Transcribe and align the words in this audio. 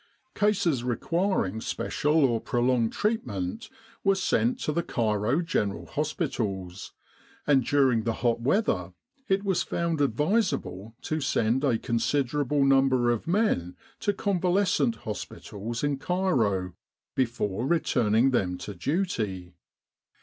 Cases 0.33 0.83
requiring 0.83 1.61
special 1.61 2.25
or 2.25 2.41
prolonged 2.41 2.91
treatment 2.91 3.69
were 4.03 4.15
sent 4.15 4.59
to 4.61 4.71
the 4.71 4.81
Cairo 4.81 5.43
General 5.43 5.85
Hospitals, 5.85 6.91
and 7.45 7.63
during 7.63 8.01
the 8.01 8.13
hot 8.25 8.41
weather 8.41 8.93
it 9.27 9.43
was 9.43 9.61
found 9.61 10.01
advisable 10.01 10.95
to 11.03 11.21
send 11.21 11.63
a 11.63 11.77
con 11.77 11.99
siderable 11.99 12.65
number 12.65 13.11
of 13.11 13.27
men 13.27 13.75
to 13.99 14.11
convalescent 14.11 14.95
hospitals 15.05 15.83
in 15.83 15.99
Cairo 15.99 16.73
before 17.13 17.67
returning 17.67 18.31
them 18.31 18.57
to 18.57 18.73
duty. 18.73 19.53